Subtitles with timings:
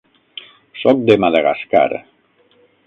[0.85, 1.87] Soc de Madagascar.